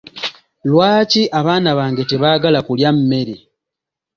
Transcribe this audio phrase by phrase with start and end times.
[0.69, 3.35] Lwaki abaana bange tebaagala kulya mmere?